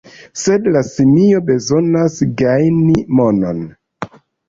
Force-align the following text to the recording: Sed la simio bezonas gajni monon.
Sed 0.43 0.63
la 0.75 0.81
simio 0.87 1.43
bezonas 1.51 2.19
gajni 2.43 3.07
monon. 3.21 3.65